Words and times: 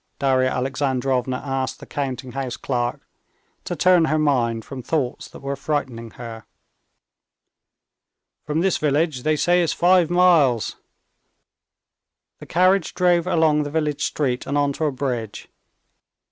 Darya 0.17 0.49
Alexandrovna 0.49 1.37
asked 1.45 1.79
the 1.79 1.85
counting 1.85 2.31
house 2.31 2.57
clerk, 2.57 3.07
to 3.65 3.75
turn 3.75 4.05
her 4.05 4.17
mind 4.17 4.65
from 4.65 4.81
thoughts 4.81 5.27
that 5.27 5.41
were 5.43 5.55
frightening 5.55 6.09
her. 6.17 6.43
"From 8.43 8.61
this 8.61 8.77
village, 8.79 9.21
they 9.21 9.35
say, 9.35 9.61
it's 9.61 9.73
five 9.73 10.09
miles." 10.09 10.75
The 12.39 12.47
carriage 12.47 12.95
drove 12.95 13.27
along 13.27 13.61
the 13.61 13.69
village 13.69 14.03
street 14.03 14.47
and 14.47 14.57
onto 14.57 14.85
a 14.85 14.91
bridge. 14.91 15.49